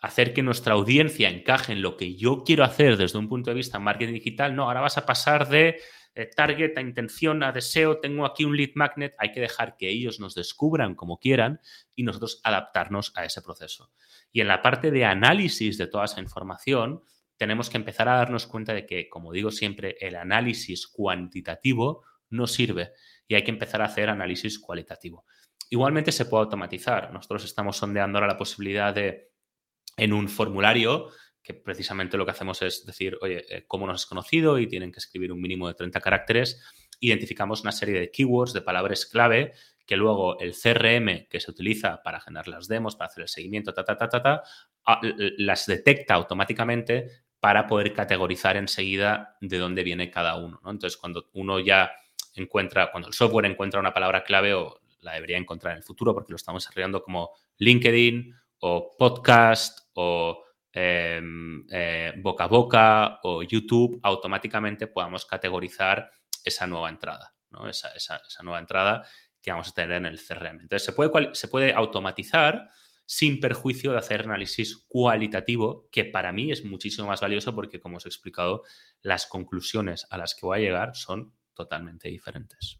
hacer 0.00 0.32
que 0.32 0.42
nuestra 0.42 0.74
audiencia 0.74 1.28
encaje 1.28 1.72
en 1.72 1.82
lo 1.82 1.96
que 1.96 2.16
yo 2.16 2.42
quiero 2.44 2.64
hacer 2.64 2.96
desde 2.96 3.18
un 3.18 3.28
punto 3.28 3.50
de 3.50 3.56
vista 3.56 3.78
marketing 3.78 4.14
digital, 4.14 4.56
no, 4.56 4.64
ahora 4.64 4.80
vas 4.80 4.96
a 4.96 5.04
pasar 5.04 5.48
de 5.48 5.78
eh, 6.14 6.26
target, 6.34 6.76
a 6.78 6.80
intención, 6.80 7.42
a 7.42 7.52
deseo, 7.52 7.98
tengo 7.98 8.24
aquí 8.24 8.44
un 8.44 8.56
lead 8.56 8.70
magnet, 8.74 9.14
hay 9.18 9.30
que 9.30 9.40
dejar 9.40 9.76
que 9.76 9.90
ellos 9.90 10.20
nos 10.20 10.34
descubran 10.34 10.94
como 10.94 11.18
quieran 11.18 11.60
y 11.94 12.02
nosotros 12.02 12.40
adaptarnos 12.44 13.12
a 13.14 13.24
ese 13.24 13.42
proceso. 13.42 13.92
Y 14.32 14.40
en 14.40 14.48
la 14.48 14.62
parte 14.62 14.90
de 14.90 15.04
análisis 15.04 15.76
de 15.76 15.86
toda 15.86 16.06
esa 16.06 16.20
información, 16.20 17.02
tenemos 17.38 17.70
que 17.70 17.78
empezar 17.78 18.08
a 18.08 18.16
darnos 18.16 18.46
cuenta 18.46 18.74
de 18.74 18.84
que, 18.84 19.08
como 19.08 19.32
digo 19.32 19.50
siempre, 19.50 19.96
el 20.00 20.16
análisis 20.16 20.88
cuantitativo 20.88 22.04
no 22.30 22.46
sirve 22.46 22.92
y 23.26 23.36
hay 23.36 23.44
que 23.44 23.52
empezar 23.52 23.80
a 23.80 23.86
hacer 23.86 24.10
análisis 24.10 24.58
cualitativo. 24.58 25.24
Igualmente 25.70 26.12
se 26.12 26.24
puede 26.24 26.44
automatizar. 26.44 27.12
Nosotros 27.12 27.44
estamos 27.44 27.76
sondeando 27.76 28.18
ahora 28.18 28.32
la 28.32 28.38
posibilidad 28.38 28.92
de, 28.92 29.30
en 29.96 30.12
un 30.12 30.28
formulario, 30.28 31.10
que 31.42 31.54
precisamente 31.54 32.16
lo 32.16 32.24
que 32.24 32.32
hacemos 32.32 32.60
es 32.62 32.84
decir, 32.84 33.16
oye, 33.22 33.44
eh, 33.48 33.64
¿cómo 33.66 33.86
nos 33.86 34.02
has 34.02 34.06
conocido? 34.06 34.58
Y 34.58 34.66
tienen 34.66 34.90
que 34.90 34.98
escribir 34.98 35.32
un 35.32 35.40
mínimo 35.40 35.68
de 35.68 35.74
30 35.74 36.00
caracteres. 36.00 36.60
Identificamos 37.00 37.62
una 37.62 37.72
serie 37.72 38.00
de 38.00 38.10
keywords, 38.10 38.52
de 38.52 38.62
palabras 38.62 39.06
clave, 39.06 39.52
que 39.86 39.96
luego 39.96 40.38
el 40.40 40.54
CRM 40.54 41.28
que 41.30 41.40
se 41.40 41.50
utiliza 41.50 42.02
para 42.02 42.20
generar 42.20 42.48
las 42.48 42.66
demos, 42.66 42.96
para 42.96 43.06
hacer 43.06 43.22
el 43.22 43.28
seguimiento, 43.28 43.72
ta, 43.72 43.84
ta, 43.84 43.96
ta, 43.96 44.08
ta, 44.08 44.22
ta 44.22 44.42
las 45.38 45.66
detecta 45.66 46.14
automáticamente 46.14 47.27
para 47.40 47.66
poder 47.66 47.92
categorizar 47.92 48.56
enseguida 48.56 49.36
de 49.40 49.58
dónde 49.58 49.82
viene 49.82 50.10
cada 50.10 50.36
uno. 50.36 50.60
Entonces, 50.64 50.96
cuando 50.96 51.28
uno 51.34 51.60
ya 51.60 51.92
encuentra, 52.34 52.90
cuando 52.90 53.08
el 53.08 53.14
software 53.14 53.46
encuentra 53.46 53.80
una 53.80 53.94
palabra 53.94 54.24
clave 54.24 54.54
o 54.54 54.80
la 55.00 55.14
debería 55.14 55.38
encontrar 55.38 55.72
en 55.72 55.78
el 55.78 55.84
futuro 55.84 56.14
porque 56.14 56.32
lo 56.32 56.36
estamos 56.36 56.64
desarrollando 56.64 57.02
como 57.02 57.30
LinkedIn 57.58 58.34
o 58.60 58.96
podcast 58.96 59.88
o 59.94 60.44
Em, 60.80 61.66
eh, 61.72 62.12
boca 62.18 62.44
a 62.44 62.46
boca 62.46 63.18
o 63.24 63.42
YouTube, 63.42 63.98
automáticamente 64.02 64.86
podamos 64.86 65.24
categorizar 65.24 66.08
esa 66.44 66.66
nueva 66.68 66.88
entrada, 66.90 67.34
¿no? 67.50 67.68
esa, 67.68 67.90
nueva 68.44 68.60
entrada 68.60 69.04
que 69.42 69.50
vamos 69.50 69.68
a 69.70 69.72
tener 69.72 69.96
en 69.96 70.06
el 70.06 70.20
CRM. 70.20 70.60
Entonces, 70.60 70.84
se 70.84 70.92
puede, 70.92 71.34
se 71.34 71.48
puede 71.48 71.72
automatizar 71.72 72.70
sin 73.10 73.40
perjuicio 73.40 73.92
de 73.92 73.98
hacer 73.98 74.20
análisis 74.20 74.84
cualitativo, 74.86 75.88
que 75.90 76.04
para 76.04 76.30
mí 76.30 76.52
es 76.52 76.62
muchísimo 76.62 77.08
más 77.08 77.22
valioso 77.22 77.54
porque, 77.54 77.80
como 77.80 77.96
os 77.96 78.04
he 78.04 78.08
explicado, 78.10 78.64
las 79.00 79.24
conclusiones 79.26 80.06
a 80.10 80.18
las 80.18 80.34
que 80.34 80.44
voy 80.44 80.58
a 80.58 80.60
llegar 80.60 80.94
son 80.94 81.32
totalmente 81.54 82.10
diferentes. 82.10 82.78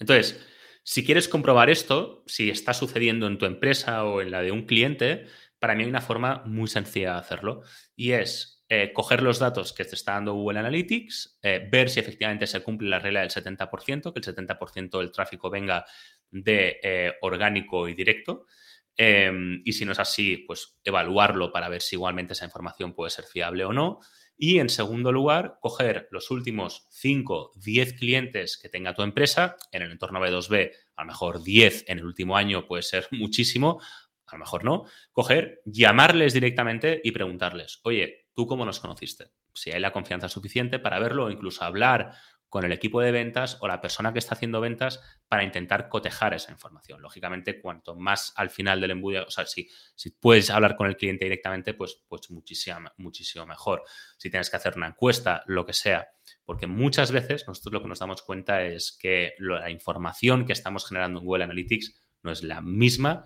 Entonces, 0.00 0.44
si 0.82 1.04
quieres 1.04 1.28
comprobar 1.28 1.70
esto, 1.70 2.24
si 2.26 2.50
está 2.50 2.74
sucediendo 2.74 3.28
en 3.28 3.38
tu 3.38 3.46
empresa 3.46 4.04
o 4.04 4.20
en 4.22 4.32
la 4.32 4.42
de 4.42 4.50
un 4.50 4.66
cliente, 4.66 5.26
para 5.60 5.76
mí 5.76 5.84
hay 5.84 5.88
una 5.88 6.00
forma 6.00 6.42
muy 6.44 6.66
sencilla 6.66 7.12
de 7.12 7.20
hacerlo 7.20 7.62
y 7.94 8.10
es 8.12 8.64
eh, 8.68 8.92
coger 8.92 9.22
los 9.22 9.38
datos 9.38 9.72
que 9.72 9.84
te 9.84 9.94
está 9.94 10.14
dando 10.14 10.34
Google 10.34 10.58
Analytics, 10.58 11.38
eh, 11.42 11.68
ver 11.70 11.88
si 11.88 12.00
efectivamente 12.00 12.48
se 12.48 12.60
cumple 12.60 12.88
la 12.88 12.98
regla 12.98 13.20
del 13.20 13.30
70%, 13.30 14.12
que 14.12 14.18
el 14.18 14.24
70% 14.24 14.98
del 14.98 15.12
tráfico 15.12 15.48
venga 15.48 15.86
de 16.28 16.80
eh, 16.82 17.12
orgánico 17.20 17.88
y 17.88 17.94
directo. 17.94 18.46
Em, 18.96 19.62
y 19.64 19.72
si 19.72 19.84
no 19.84 19.92
es 19.92 19.98
así, 19.98 20.38
pues 20.46 20.78
evaluarlo 20.84 21.50
para 21.50 21.68
ver 21.68 21.82
si 21.82 21.96
igualmente 21.96 22.34
esa 22.34 22.44
información 22.44 22.94
puede 22.94 23.10
ser 23.10 23.24
fiable 23.24 23.64
o 23.64 23.72
no. 23.72 24.00
Y 24.36 24.58
en 24.58 24.68
segundo 24.68 25.12
lugar, 25.12 25.58
coger 25.60 26.08
los 26.10 26.30
últimos 26.30 26.86
5, 26.90 27.52
10 27.56 27.94
clientes 27.94 28.58
que 28.58 28.68
tenga 28.68 28.94
tu 28.94 29.02
empresa, 29.02 29.56
en 29.70 29.82
el 29.82 29.92
entorno 29.92 30.20
B2B, 30.20 30.72
a 30.96 31.02
lo 31.02 31.06
mejor 31.06 31.42
10 31.42 31.84
en 31.88 31.98
el 31.98 32.04
último 32.04 32.36
año 32.36 32.66
puede 32.66 32.82
ser 32.82 33.06
muchísimo, 33.12 33.80
a 34.26 34.36
lo 34.36 34.40
mejor 34.40 34.64
no, 34.64 34.84
coger, 35.12 35.60
llamarles 35.64 36.32
directamente 36.32 37.00
y 37.04 37.12
preguntarles, 37.12 37.80
oye, 37.84 38.26
¿tú 38.34 38.46
cómo 38.46 38.64
nos 38.64 38.80
conociste? 38.80 39.30
Si 39.54 39.70
hay 39.70 39.80
la 39.80 39.92
confianza 39.92 40.28
suficiente 40.28 40.78
para 40.78 40.98
verlo 40.98 41.26
o 41.26 41.30
incluso 41.30 41.64
hablar 41.64 42.14
con 42.52 42.66
el 42.66 42.72
equipo 42.72 43.00
de 43.00 43.12
ventas 43.12 43.56
o 43.62 43.66
la 43.66 43.80
persona 43.80 44.12
que 44.12 44.18
está 44.18 44.34
haciendo 44.34 44.60
ventas 44.60 45.00
para 45.26 45.42
intentar 45.42 45.88
cotejar 45.88 46.34
esa 46.34 46.52
información. 46.52 47.00
Lógicamente, 47.00 47.58
cuanto 47.58 47.96
más 47.96 48.34
al 48.36 48.50
final 48.50 48.78
del 48.78 48.90
embudo, 48.90 49.24
o 49.26 49.30
sea, 49.30 49.46
si, 49.46 49.70
si 49.94 50.10
puedes 50.10 50.50
hablar 50.50 50.76
con 50.76 50.86
el 50.86 50.98
cliente 50.98 51.24
directamente, 51.24 51.72
pues, 51.72 52.02
pues 52.06 52.30
muchísimo, 52.30 52.90
muchísimo 52.98 53.46
mejor. 53.46 53.84
Si 54.18 54.28
tienes 54.28 54.50
que 54.50 54.56
hacer 54.56 54.74
una 54.76 54.88
encuesta, 54.88 55.42
lo 55.46 55.64
que 55.64 55.72
sea. 55.72 56.08
Porque 56.44 56.66
muchas 56.66 57.10
veces 57.10 57.48
nosotros 57.48 57.72
lo 57.72 57.80
que 57.80 57.88
nos 57.88 58.00
damos 58.00 58.20
cuenta 58.20 58.62
es 58.62 58.98
que 59.00 59.32
la 59.38 59.70
información 59.70 60.44
que 60.44 60.52
estamos 60.52 60.86
generando 60.86 61.20
en 61.20 61.24
Google 61.24 61.44
Analytics 61.44 62.02
no 62.22 62.32
es 62.32 62.42
la 62.42 62.60
misma 62.60 63.24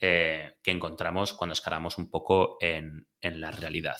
eh, 0.00 0.52
que 0.62 0.70
encontramos 0.70 1.32
cuando 1.32 1.54
escalamos 1.54 1.98
un 1.98 2.08
poco 2.08 2.56
en, 2.60 3.08
la 3.20 3.50
realidad. 3.50 3.96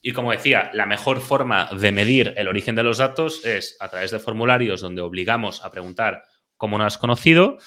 Y 0.00 0.12
como 0.12 0.30
decía, 0.30 0.70
la 0.72 0.86
mejor 0.86 1.20
forma 1.20 1.68
de 1.72 1.90
medir 1.90 2.32
el 2.36 2.46
origen 2.46 2.76
de 2.76 2.84
los 2.84 2.98
datos 2.98 3.44
es 3.44 3.76
a 3.80 3.88
través 3.88 4.12
de 4.12 4.20
formularios 4.20 4.80
donde 4.80 5.02
obligamos 5.02 5.64
a 5.64 5.72
preguntar 5.72 6.22
cómo 6.56 6.78
nos 6.78 6.86
has 6.86 6.98
conocido, 6.98 7.58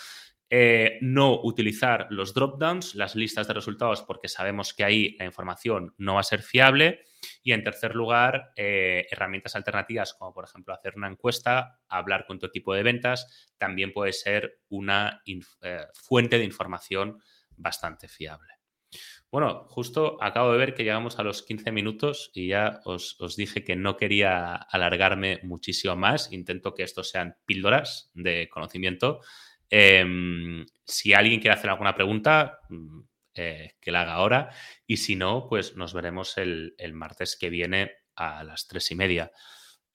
eh, 0.50 1.00
no 1.02 1.42
utilizar 1.42 2.08
los 2.12 2.34
dropdowns, 2.34 2.96
las 2.96 3.14
listas 3.14 3.46
de 3.46 3.56
resultados, 3.56 4.04
porque 4.04 4.30
sabemos 4.30 4.74
que 4.74 4.86
ahí 4.86 5.18
la 5.20 5.26
información 5.26 5.94
no 5.98 6.14
va 6.14 6.22
a 6.22 6.24
ser 6.24 6.44
fiable. 6.44 7.02
Y 7.44 7.52
en 7.52 7.64
tercer 7.64 7.94
lugar, 7.94 8.54
eh, 8.56 9.06
herramientas 9.12 9.58
alternativas 9.58 10.14
como 10.14 10.34
por 10.34 10.46
ejemplo 10.46 10.74
hacer 10.74 10.94
una 10.96 11.10
encuesta, 11.10 11.82
hablar 11.90 12.26
con 12.26 12.40
tu 12.40 12.46
equipo 12.46 12.74
de 12.74 12.84
ventas, 12.84 13.52
también 13.58 13.92
puede 13.92 14.14
ser 14.14 14.62
una 14.70 15.22
fuente 15.94 16.38
de 16.38 16.46
información 16.46 17.20
bastante 17.58 18.08
fiable. 18.08 18.54
Bueno, 19.32 19.66
justo 19.68 20.18
acabo 20.22 20.52
de 20.52 20.58
ver 20.58 20.74
que 20.74 20.84
llegamos 20.84 21.20
a 21.20 21.24
los 21.24 21.44
15 21.44 21.72
minutos 21.72 22.32
y 22.34 22.48
ya 22.48 22.80
os, 22.86 23.18
dije 23.36 23.64
que 23.64 23.76
no 23.76 23.98
quería 23.98 24.56
alargarme 24.56 25.40
muchísimo 25.44 25.96
más. 25.96 26.32
Intento 26.32 26.74
que 26.74 26.84
estos 26.84 27.10
sean 27.10 27.36
píldoras 27.46 28.12
de 28.14 28.48
conocimiento. 28.50 29.20
Em, 29.70 30.66
si 30.86 31.14
alguien 31.14 31.42
quiere 31.42 31.56
hacer 31.56 31.70
alguna 31.70 31.96
pregunta, 31.96 32.60
mm, 32.70 33.02
eh, 33.34 33.76
que 33.82 33.92
la 33.92 34.02
haga 34.02 34.14
ahora. 34.14 34.50
Y 34.88 34.98
si 34.98 35.16
no, 35.18 35.48
pues 35.50 35.76
nos 35.76 35.94
veremos 35.94 36.38
el, 36.38 36.74
el 36.78 36.94
martes 36.94 37.36
que 37.36 37.50
viene 37.50 37.92
a 38.16 38.44
las 38.46 38.68
tres 38.68 38.90
y 38.92 38.96
media. 38.96 39.32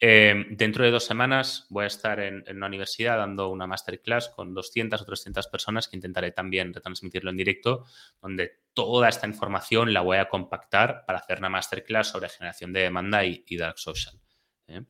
Em, 0.02 0.56
dentro 0.56 0.82
de 0.82 0.90
dos 0.90 1.04
semanas 1.04 1.66
voy 1.68 1.84
a 1.84 1.88
estar 1.88 2.20
en, 2.20 2.42
una 2.56 2.68
universidad 2.68 3.18
dando 3.18 3.50
una 3.50 3.66
masterclass 3.66 4.30
con 4.30 4.54
200 4.54 5.02
o 5.02 5.04
300 5.04 5.46
personas 5.48 5.88
que 5.88 5.96
intentaré 5.96 6.32
también 6.32 6.72
retransmitirlo 6.72 7.28
en 7.28 7.36
directo, 7.36 7.84
donde 8.22 8.60
toda 8.72 9.10
esta 9.10 9.26
información 9.26 9.92
la 9.92 10.00
voy 10.00 10.16
a 10.16 10.30
compactar 10.30 11.04
para 11.06 11.18
hacer 11.18 11.38
una 11.38 11.50
masterclass 11.50 12.08
sobre 12.08 12.30
generación 12.30 12.72
de 12.72 12.80
demanda 12.80 13.26
y, 13.26 13.44
dark 13.58 13.78
social. 13.78 14.18
¿eh? 14.68 14.84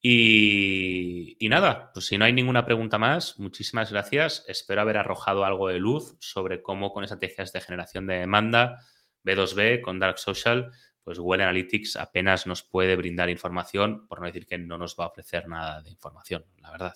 Y, 0.00 1.36
y, 1.38 1.48
nada, 1.50 1.90
pues 1.92 2.06
si 2.06 2.16
no 2.16 2.24
hay 2.24 2.32
ninguna 2.32 2.64
pregunta 2.64 2.96
más, 2.96 3.38
muchísimas 3.38 3.92
gracias. 3.92 4.46
Espero 4.48 4.80
haber 4.80 4.96
arrojado 4.96 5.44
algo 5.44 5.68
de 5.68 5.78
luz 5.78 6.16
sobre 6.20 6.62
cómo 6.62 6.90
con 6.94 7.04
estrategias 7.04 7.52
de 7.52 7.60
generación 7.60 8.06
de 8.06 8.20
demanda, 8.20 8.78
B2B, 9.24 9.82
con 9.82 9.98
Dark 9.98 10.18
Social, 10.18 10.70
pues 11.08 11.20
Google 11.20 11.44
Analytics 11.44 11.96
apenas 11.96 12.46
nos 12.46 12.62
puede 12.62 12.94
brindar 12.94 13.30
información, 13.30 14.06
por 14.08 14.20
no 14.20 14.26
decir 14.26 14.44
que 14.44 14.58
no 14.58 14.76
nos 14.76 14.94
va 14.94 15.04
a 15.04 15.06
ofrecer 15.06 15.48
nada 15.48 15.80
de 15.80 15.88
información, 15.88 16.44
la 16.60 16.70
verdad. 16.70 16.94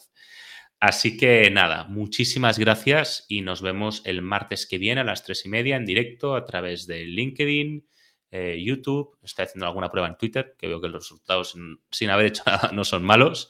Así 0.79 1.17
que 1.17 1.51
nada, 1.51 1.85
muchísimas 1.85 2.59
gracias 2.59 3.25
y 3.27 3.41
nos 3.41 3.63
vemos 3.63 4.03
el 4.05 4.21
martes 4.21 4.67
que 4.67 4.77
viene 4.77 5.01
a 5.01 5.05
las 5.05 5.25
tres 5.25 5.47
y 5.47 5.49
media 5.49 5.77
en 5.77 5.87
directo 5.87 6.37
a 6.37 6.45
través 6.45 6.87
de 6.87 7.07
LinkedIn, 7.07 7.89
eh, 8.31 8.63
YouTube. 8.63 9.17
Estoy 9.23 9.47
haciendo 9.47 9.67
alguna 9.67 9.91
prueba 9.91 10.09
en 10.09 10.19
Twitter, 10.19 10.57
que 10.59 10.69
veo 10.69 10.83
que 10.83 10.91
los 10.91 11.05
resultados 11.05 11.57
sin 11.91 12.11
haber 12.11 12.27
hecho 12.27 12.43
nada 12.47 12.71
no 12.71 12.85
son 12.85 13.05
malos. 13.05 13.49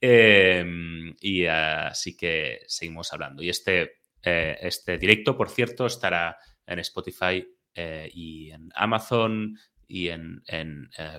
Em, 0.00 1.14
y 1.20 1.44
así 1.44 2.16
que 2.16 2.60
seguimos 2.66 3.12
hablando. 3.12 3.42
Y 3.42 3.50
este, 3.50 3.98
eh, 4.22 4.56
este 4.62 4.96
directo, 4.96 5.36
por 5.36 5.50
cierto, 5.50 5.84
estará 5.84 6.38
en 6.66 6.78
Spotify 6.78 7.46
eh, 7.74 8.08
y 8.10 8.52
en 8.52 8.70
Amazon 8.74 9.54
y 9.88 10.08
en, 10.08 10.42
en 10.46 10.90
eh. 10.98 11.18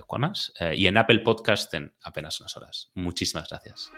Eh, 0.60 0.74
y 0.76 0.86
en 0.86 0.96
Apple 0.96 1.18
Podcast 1.20 1.74
en 1.74 1.92
apenas 2.02 2.40
unas 2.40 2.56
horas. 2.56 2.90
Muchísimas 2.94 3.48
gracias. 3.50 3.90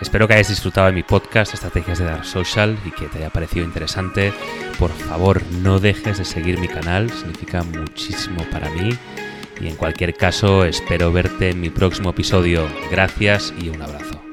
Espero 0.00 0.26
que 0.26 0.34
hayas 0.34 0.48
disfrutado 0.48 0.86
de 0.86 0.94
mi 0.94 1.02
podcast 1.02 1.54
Estrategias 1.54 1.98
de 1.98 2.06
Dark 2.06 2.24
Social 2.24 2.78
y 2.84 2.90
que 2.90 3.06
te 3.06 3.18
haya 3.18 3.30
parecido 3.30 3.64
interesante. 3.64 4.32
Por 4.78 4.90
favor, 4.90 5.42
no 5.52 5.78
dejes 5.78 6.18
de 6.18 6.24
seguir 6.24 6.58
mi 6.58 6.68
canal, 6.68 7.10
significa 7.10 7.62
muchísimo 7.62 8.42
para 8.50 8.70
mí. 8.70 8.90
Y 9.60 9.68
en 9.68 9.76
cualquier 9.76 10.14
caso, 10.14 10.64
espero 10.64 11.12
verte 11.12 11.50
en 11.50 11.60
mi 11.60 11.70
próximo 11.70 12.10
episodio. 12.10 12.68
Gracias 12.90 13.54
y 13.58 13.68
un 13.68 13.82
abrazo. 13.82 14.25